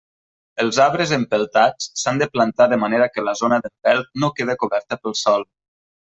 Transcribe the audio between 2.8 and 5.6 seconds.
manera que la zona d'empelt no quede coberta pel sòl.